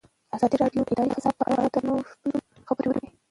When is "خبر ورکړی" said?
2.67-3.09